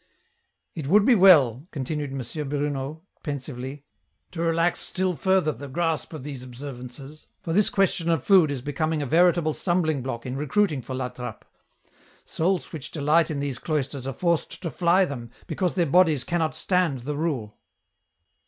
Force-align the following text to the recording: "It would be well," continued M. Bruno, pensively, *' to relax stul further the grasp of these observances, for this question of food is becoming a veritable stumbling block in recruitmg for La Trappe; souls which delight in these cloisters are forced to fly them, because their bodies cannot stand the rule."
"It 0.73 0.87
would 0.87 1.05
be 1.05 1.13
well," 1.13 1.67
continued 1.69 2.11
M. 2.11 2.49
Bruno, 2.49 3.03
pensively, 3.21 3.85
*' 4.07 4.31
to 4.31 4.41
relax 4.41 4.79
stul 4.89 5.15
further 5.15 5.51
the 5.51 5.67
grasp 5.67 6.11
of 6.11 6.23
these 6.23 6.41
observances, 6.41 7.27
for 7.43 7.53
this 7.53 7.69
question 7.69 8.09
of 8.09 8.23
food 8.23 8.49
is 8.49 8.63
becoming 8.63 9.03
a 9.03 9.05
veritable 9.05 9.53
stumbling 9.53 10.01
block 10.01 10.25
in 10.25 10.35
recruitmg 10.35 10.83
for 10.83 10.95
La 10.95 11.09
Trappe; 11.09 11.45
souls 12.25 12.73
which 12.73 12.89
delight 12.89 13.29
in 13.29 13.39
these 13.41 13.59
cloisters 13.59 14.07
are 14.07 14.13
forced 14.13 14.63
to 14.63 14.71
fly 14.71 15.05
them, 15.05 15.29
because 15.45 15.75
their 15.75 15.85
bodies 15.85 16.23
cannot 16.23 16.55
stand 16.55 17.01
the 17.01 17.15
rule." 17.15 17.59